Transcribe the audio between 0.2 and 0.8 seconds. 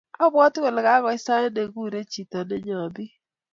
abwati